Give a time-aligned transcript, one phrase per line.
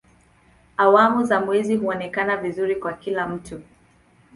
[0.77, 3.61] Awamu za mwezi huonekana vizuri kwa kila mtu.